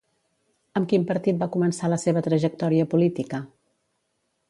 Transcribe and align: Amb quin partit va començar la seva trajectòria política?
Amb 0.81 0.89
quin 0.93 1.03
partit 1.11 1.37
va 1.45 1.49
començar 1.57 1.91
la 1.93 2.01
seva 2.07 2.25
trajectòria 2.31 2.91
política? 2.97 3.47